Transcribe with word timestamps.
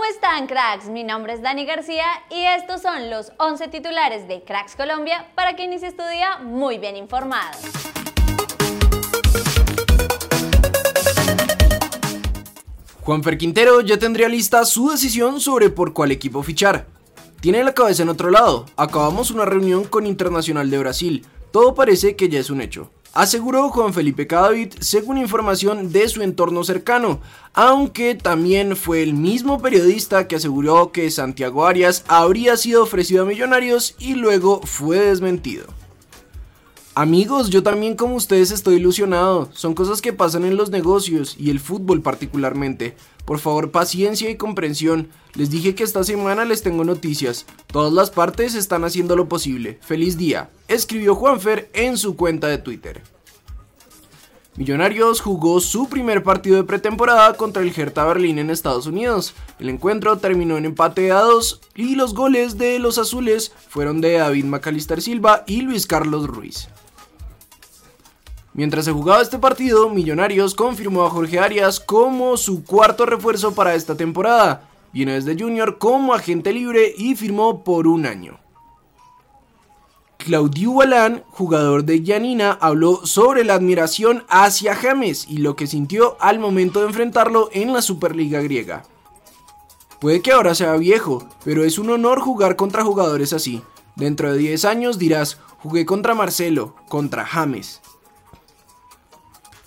¿Cómo 0.00 0.12
están 0.12 0.46
cracks? 0.46 0.88
Mi 0.88 1.04
nombre 1.04 1.34
es 1.34 1.42
Dani 1.42 1.66
García 1.66 2.06
y 2.30 2.42
estos 2.58 2.80
son 2.80 3.10
los 3.10 3.32
11 3.36 3.68
titulares 3.68 4.26
de 4.26 4.42
Cracks 4.42 4.74
Colombia 4.74 5.26
para 5.34 5.56
que 5.56 5.64
inicie 5.64 5.92
tu 5.92 6.02
día 6.04 6.38
muy 6.38 6.78
bien 6.78 6.96
informado. 6.96 7.58
Juanfer 13.02 13.36
Quintero 13.36 13.82
ya 13.82 13.98
tendría 13.98 14.30
lista 14.30 14.64
su 14.64 14.88
decisión 14.88 15.38
sobre 15.38 15.68
por 15.68 15.92
cuál 15.92 16.12
equipo 16.12 16.42
fichar. 16.42 16.86
Tiene 17.42 17.62
la 17.62 17.74
cabeza 17.74 18.02
en 18.02 18.08
otro 18.08 18.30
lado, 18.30 18.64
acabamos 18.76 19.30
una 19.30 19.44
reunión 19.44 19.84
con 19.84 20.06
Internacional 20.06 20.70
de 20.70 20.78
Brasil, 20.78 21.26
todo 21.50 21.74
parece 21.74 22.16
que 22.16 22.30
ya 22.30 22.38
es 22.38 22.48
un 22.48 22.62
hecho. 22.62 22.90
Aseguró 23.12 23.70
Juan 23.70 23.92
Felipe 23.92 24.28
Cadavid 24.28 24.74
según 24.78 25.18
información 25.18 25.90
de 25.90 26.08
su 26.08 26.22
entorno 26.22 26.62
cercano, 26.62 27.20
aunque 27.54 28.14
también 28.14 28.76
fue 28.76 29.02
el 29.02 29.14
mismo 29.14 29.60
periodista 29.60 30.28
que 30.28 30.36
aseguró 30.36 30.92
que 30.92 31.10
Santiago 31.10 31.66
Arias 31.66 32.04
habría 32.06 32.56
sido 32.56 32.84
ofrecido 32.84 33.24
a 33.24 33.26
Millonarios 33.26 33.96
y 33.98 34.14
luego 34.14 34.60
fue 34.62 35.00
desmentido. 35.00 35.79
Amigos, 36.96 37.50
yo 37.50 37.62
también 37.62 37.94
como 37.94 38.16
ustedes 38.16 38.50
estoy 38.50 38.76
ilusionado. 38.76 39.48
Son 39.52 39.74
cosas 39.74 40.02
que 40.02 40.12
pasan 40.12 40.44
en 40.44 40.56
los 40.56 40.70
negocios 40.70 41.36
y 41.38 41.50
el 41.50 41.60
fútbol 41.60 42.02
particularmente. 42.02 42.96
Por 43.24 43.38
favor, 43.38 43.70
paciencia 43.70 44.28
y 44.28 44.36
comprensión. 44.36 45.08
Les 45.34 45.50
dije 45.50 45.76
que 45.76 45.84
esta 45.84 46.02
semana 46.02 46.44
les 46.44 46.62
tengo 46.62 46.82
noticias. 46.82 47.46
Todas 47.68 47.92
las 47.92 48.10
partes 48.10 48.56
están 48.56 48.82
haciendo 48.84 49.14
lo 49.14 49.28
posible. 49.28 49.78
Feliz 49.82 50.18
día, 50.18 50.50
escribió 50.66 51.14
Juanfer 51.14 51.70
en 51.74 51.96
su 51.96 52.16
cuenta 52.16 52.48
de 52.48 52.58
Twitter. 52.58 53.02
Millonarios 54.60 55.22
jugó 55.22 55.58
su 55.60 55.88
primer 55.88 56.22
partido 56.22 56.58
de 56.58 56.64
pretemporada 56.64 57.32
contra 57.32 57.62
el 57.62 57.72
Hertha 57.74 58.04
Berlín 58.04 58.38
en 58.38 58.50
Estados 58.50 58.86
Unidos. 58.86 59.32
El 59.58 59.70
encuentro 59.70 60.18
terminó 60.18 60.58
en 60.58 60.66
empate 60.66 61.12
a 61.12 61.20
2 61.20 61.62
y 61.76 61.94
los 61.94 62.12
goles 62.12 62.58
de 62.58 62.78
los 62.78 62.98
azules 62.98 63.54
fueron 63.70 64.02
de 64.02 64.18
David 64.18 64.44
Macalister 64.44 65.00
Silva 65.00 65.44
y 65.46 65.62
Luis 65.62 65.86
Carlos 65.86 66.26
Ruiz. 66.26 66.68
Mientras 68.52 68.84
se 68.84 68.92
jugaba 68.92 69.22
este 69.22 69.38
partido, 69.38 69.88
Millonarios 69.88 70.54
confirmó 70.54 71.06
a 71.06 71.10
Jorge 71.10 71.38
Arias 71.38 71.80
como 71.80 72.36
su 72.36 72.62
cuarto 72.62 73.06
refuerzo 73.06 73.54
para 73.54 73.74
esta 73.74 73.96
temporada. 73.96 74.68
Viene 74.92 75.14
desde 75.14 75.42
Junior 75.42 75.78
como 75.78 76.12
agente 76.12 76.52
libre 76.52 76.92
y 76.98 77.16
firmó 77.16 77.64
por 77.64 77.86
un 77.86 78.04
año. 78.04 78.38
Claudio 80.20 80.74
Balán, 80.74 81.24
jugador 81.30 81.84
de 81.84 82.02
Yanina, 82.02 82.52
habló 82.60 83.04
sobre 83.06 83.42
la 83.42 83.54
admiración 83.54 84.24
hacia 84.28 84.74
James 84.74 85.26
y 85.28 85.38
lo 85.38 85.56
que 85.56 85.66
sintió 85.66 86.18
al 86.20 86.38
momento 86.38 86.80
de 86.80 86.88
enfrentarlo 86.88 87.48
en 87.52 87.72
la 87.72 87.80
Superliga 87.80 88.40
griega. 88.40 88.84
Puede 89.98 90.20
que 90.20 90.32
ahora 90.32 90.54
sea 90.54 90.76
viejo, 90.76 91.26
pero 91.42 91.64
es 91.64 91.78
un 91.78 91.90
honor 91.90 92.20
jugar 92.20 92.56
contra 92.56 92.84
jugadores 92.84 93.32
así. 93.32 93.62
Dentro 93.96 94.30
de 94.30 94.38
10 94.38 94.66
años 94.66 94.98
dirás, 94.98 95.38
jugué 95.58 95.86
contra 95.86 96.14
Marcelo, 96.14 96.76
contra 96.88 97.24
James. 97.24 97.80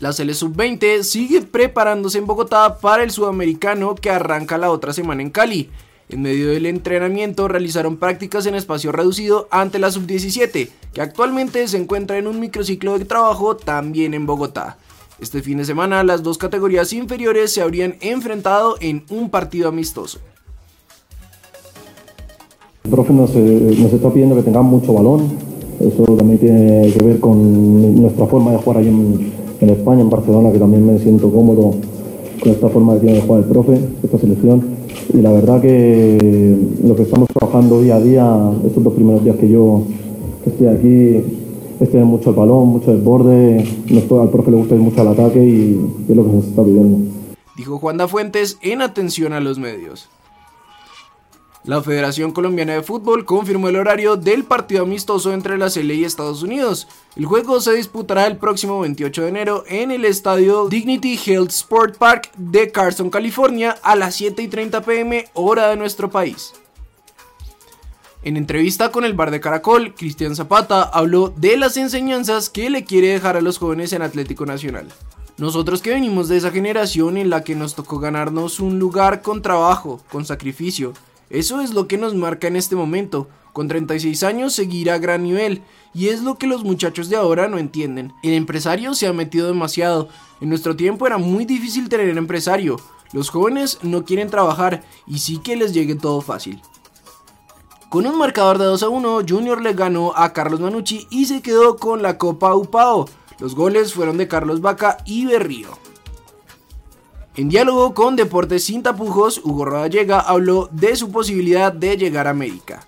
La 0.00 0.12
Sele 0.12 0.34
Sub-20 0.34 1.02
sigue 1.02 1.40
preparándose 1.40 2.18
en 2.18 2.26
Bogotá 2.26 2.78
para 2.78 3.02
el 3.02 3.10
sudamericano 3.10 3.94
que 3.94 4.10
arranca 4.10 4.58
la 4.58 4.70
otra 4.70 4.92
semana 4.92 5.22
en 5.22 5.30
Cali. 5.30 5.70
En 6.10 6.20
medio 6.20 6.50
del 6.50 6.66
entrenamiento 6.66 7.48
realizaron 7.48 7.96
prácticas 7.96 8.44
en 8.44 8.54
espacio 8.54 8.92
reducido 8.92 9.48
ante 9.50 9.78
la 9.78 9.90
Sub-17, 9.90 10.68
que 10.92 11.00
actualmente 11.00 11.66
se 11.66 11.78
encuentra 11.78 12.18
en 12.18 12.26
un 12.26 12.40
microciclo 12.40 12.98
de 12.98 13.06
trabajo 13.06 13.56
también 13.56 14.12
en 14.12 14.26
Bogotá. 14.26 14.76
Este 15.18 15.40
fin 15.40 15.58
de 15.58 15.64
semana 15.64 16.04
las 16.04 16.22
dos 16.22 16.36
categorías 16.36 16.92
inferiores 16.92 17.52
se 17.52 17.62
habrían 17.62 17.96
enfrentado 18.00 18.76
en 18.80 19.04
un 19.10 19.30
partido 19.30 19.68
amistoso. 19.68 20.18
El 22.84 22.90
profe 22.90 23.14
nos, 23.14 23.30
eh, 23.34 23.88
está 23.90 24.12
pidiendo 24.12 24.36
que 24.36 24.42
tengamos 24.42 24.82
mucho 24.82 24.92
balón, 24.92 25.38
eso 25.80 26.04
también 26.16 26.38
tiene 26.38 26.92
que 26.92 27.02
ver 27.02 27.18
con 27.18 28.02
nuestra 28.02 28.26
forma 28.26 28.52
de 28.52 28.58
jugar 28.58 28.80
ahí 28.80 28.88
en, 28.88 29.32
en 29.60 29.70
España, 29.70 30.02
en 30.02 30.10
Barcelona, 30.10 30.52
que 30.52 30.58
también 30.58 30.86
me 30.86 30.98
siento 30.98 31.32
cómodo 31.32 31.76
con 32.42 32.52
esta 32.52 32.68
forma 32.68 32.94
que 32.94 33.00
tiene 33.00 33.14
de 33.16 33.22
jugar 33.22 33.42
el 33.42 33.48
profe, 33.48 33.80
esta 34.02 34.18
selección. 34.18 34.83
Y 35.14 35.22
la 35.22 35.30
verdad 35.30 35.62
que 35.62 36.58
lo 36.82 36.96
que 36.96 37.02
estamos 37.02 37.28
trabajando 37.28 37.80
día 37.80 37.96
a 37.96 38.00
día, 38.00 38.50
estos 38.66 38.82
dos 38.82 38.94
primeros 38.94 39.22
días 39.22 39.36
que 39.36 39.48
yo 39.48 39.84
estoy 40.44 40.66
aquí, 40.66 41.24
es 41.78 41.88
tener 41.88 42.04
mucho 42.04 42.30
el 42.30 42.36
balón, 42.36 42.68
mucho 42.68 42.90
el 42.90 43.00
borde, 43.00 43.58
al 43.60 44.28
profe 44.28 44.50
le 44.50 44.56
gusta 44.56 44.74
mucho 44.74 45.02
el 45.02 45.08
ataque 45.08 45.38
y, 45.38 45.80
y 46.08 46.10
es 46.10 46.16
lo 46.16 46.24
que 46.24 46.30
se 46.32 46.48
está 46.48 46.64
pidiendo. 46.64 46.98
Dijo 47.56 47.78
Juan 47.78 47.96
da 47.96 48.08
Fuentes 48.08 48.58
en 48.60 48.82
atención 48.82 49.32
a 49.32 49.38
los 49.38 49.60
medios. 49.60 50.08
La 51.64 51.82
Federación 51.82 52.32
Colombiana 52.32 52.74
de 52.74 52.82
Fútbol 52.82 53.24
confirmó 53.24 53.68
el 53.68 53.76
horario 53.76 54.16
del 54.16 54.44
partido 54.44 54.82
amistoso 54.82 55.32
entre 55.32 55.56
la 55.56 55.70
CLE 55.70 55.94
y 55.94 56.04
Estados 56.04 56.42
Unidos. 56.42 56.86
El 57.16 57.24
juego 57.24 57.58
se 57.58 57.72
disputará 57.72 58.26
el 58.26 58.36
próximo 58.36 58.80
28 58.80 59.22
de 59.22 59.28
enero 59.28 59.64
en 59.66 59.90
el 59.90 60.04
estadio 60.04 60.68
Dignity 60.68 61.18
Health 61.24 61.48
Sport 61.48 61.96
Park 61.96 62.32
de 62.36 62.70
Carson, 62.70 63.08
California, 63.08 63.78
a 63.82 63.96
las 63.96 64.14
7 64.16 64.42
y 64.42 64.48
30 64.48 64.82
pm, 64.82 65.30
hora 65.32 65.68
de 65.68 65.76
nuestro 65.76 66.10
país. 66.10 66.52
En 68.24 68.36
entrevista 68.36 68.90
con 68.90 69.06
el 69.06 69.14
Bar 69.14 69.30
de 69.30 69.40
Caracol, 69.40 69.94
Cristian 69.94 70.36
Zapata 70.36 70.82
habló 70.82 71.32
de 71.34 71.56
las 71.56 71.78
enseñanzas 71.78 72.50
que 72.50 72.68
le 72.68 72.84
quiere 72.84 73.08
dejar 73.08 73.38
a 73.38 73.40
los 73.40 73.56
jóvenes 73.56 73.94
en 73.94 74.02
Atlético 74.02 74.44
Nacional. 74.44 74.88
Nosotros 75.38 75.80
que 75.80 75.94
venimos 75.94 76.28
de 76.28 76.36
esa 76.36 76.50
generación 76.50 77.16
en 77.16 77.30
la 77.30 77.42
que 77.42 77.54
nos 77.54 77.74
tocó 77.74 77.98
ganarnos 77.98 78.60
un 78.60 78.78
lugar 78.78 79.22
con 79.22 79.40
trabajo, 79.40 80.02
con 80.10 80.26
sacrificio, 80.26 80.92
eso 81.30 81.60
es 81.60 81.72
lo 81.72 81.88
que 81.88 81.98
nos 81.98 82.14
marca 82.14 82.46
en 82.46 82.56
este 82.56 82.76
momento. 82.76 83.28
Con 83.52 83.68
36 83.68 84.22
años 84.24 84.52
seguirá 84.52 84.94
a 84.94 84.98
gran 84.98 85.22
nivel 85.22 85.62
y 85.94 86.08
es 86.08 86.22
lo 86.22 86.36
que 86.36 86.46
los 86.46 86.64
muchachos 86.64 87.08
de 87.08 87.16
ahora 87.16 87.48
no 87.48 87.58
entienden. 87.58 88.12
El 88.22 88.32
empresario 88.32 88.94
se 88.94 89.06
ha 89.06 89.12
metido 89.12 89.46
demasiado. 89.46 90.08
En 90.40 90.48
nuestro 90.48 90.74
tiempo 90.74 91.06
era 91.06 91.18
muy 91.18 91.44
difícil 91.44 91.88
tener 91.88 92.08
empresario. 92.18 92.80
Los 93.12 93.30
jóvenes 93.30 93.78
no 93.82 94.04
quieren 94.04 94.28
trabajar 94.28 94.82
y 95.06 95.18
sí 95.18 95.38
que 95.38 95.54
les 95.54 95.72
llegue 95.72 95.94
todo 95.94 96.20
fácil. 96.20 96.60
Con 97.88 98.06
un 98.06 98.18
marcador 98.18 98.58
de 98.58 98.64
2 98.64 98.82
a 98.82 98.88
1, 98.88 99.20
Junior 99.28 99.62
le 99.62 99.72
ganó 99.72 100.12
a 100.16 100.32
Carlos 100.32 100.58
Manucci 100.58 101.06
y 101.10 101.26
se 101.26 101.40
quedó 101.40 101.76
con 101.76 102.02
la 102.02 102.18
Copa 102.18 102.52
UPAO. 102.56 103.08
Los 103.38 103.54
goles 103.54 103.94
fueron 103.94 104.16
de 104.16 104.26
Carlos 104.26 104.60
Vaca 104.60 104.98
y 105.06 105.26
Berrío. 105.26 105.68
En 107.36 107.48
diálogo 107.48 107.94
con 107.94 108.14
Deportes 108.14 108.62
Sin 108.62 108.84
Tapujos, 108.84 109.40
Hugo 109.42 109.64
Rodallega 109.64 110.20
habló 110.20 110.68
de 110.70 110.94
su 110.94 111.10
posibilidad 111.10 111.72
de 111.72 111.96
llegar 111.96 112.28
a 112.28 112.30
América. 112.30 112.86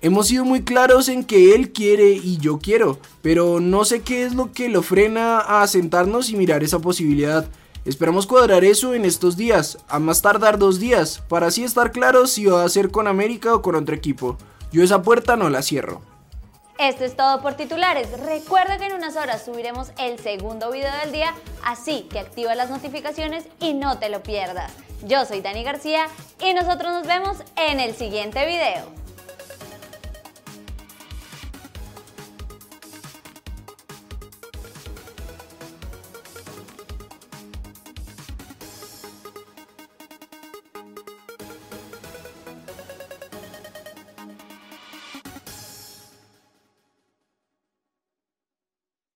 Hemos 0.00 0.28
sido 0.28 0.46
muy 0.46 0.62
claros 0.62 1.10
en 1.10 1.24
que 1.24 1.54
él 1.54 1.70
quiere 1.70 2.12
y 2.12 2.38
yo 2.38 2.58
quiero, 2.58 2.98
pero 3.20 3.60
no 3.60 3.84
sé 3.84 4.00
qué 4.00 4.24
es 4.24 4.34
lo 4.34 4.50
que 4.52 4.70
lo 4.70 4.82
frena 4.82 5.40
a 5.40 5.66
sentarnos 5.66 6.30
y 6.30 6.36
mirar 6.36 6.64
esa 6.64 6.78
posibilidad. 6.78 7.50
Esperamos 7.84 8.26
cuadrar 8.26 8.64
eso 8.64 8.94
en 8.94 9.04
estos 9.04 9.36
días, 9.36 9.76
a 9.88 9.98
más 9.98 10.22
tardar 10.22 10.58
dos 10.58 10.80
días, 10.80 11.22
para 11.28 11.48
así 11.48 11.62
estar 11.62 11.92
claros 11.92 12.30
si 12.30 12.46
va 12.46 12.64
a 12.64 12.68
ser 12.70 12.90
con 12.90 13.06
América 13.06 13.54
o 13.54 13.60
con 13.60 13.74
otro 13.74 13.94
equipo. 13.94 14.38
Yo 14.72 14.82
esa 14.82 15.02
puerta 15.02 15.36
no 15.36 15.50
la 15.50 15.60
cierro. 15.60 16.00
Esto 16.80 17.04
es 17.04 17.14
todo 17.14 17.42
por 17.42 17.58
titulares. 17.58 18.08
Recuerda 18.20 18.78
que 18.78 18.86
en 18.86 18.94
unas 18.94 19.14
horas 19.14 19.44
subiremos 19.44 19.92
el 19.98 20.18
segundo 20.18 20.70
video 20.70 20.90
del 21.02 21.12
día, 21.12 21.34
así 21.62 22.08
que 22.10 22.18
activa 22.18 22.54
las 22.54 22.70
notificaciones 22.70 23.44
y 23.60 23.74
no 23.74 23.98
te 23.98 24.08
lo 24.08 24.22
pierdas. 24.22 24.72
Yo 25.02 25.26
soy 25.26 25.42
Dani 25.42 25.62
García 25.62 26.06
y 26.42 26.54
nosotros 26.54 26.90
nos 26.90 27.06
vemos 27.06 27.36
en 27.56 27.80
el 27.80 27.94
siguiente 27.94 28.46
video. 28.46 28.99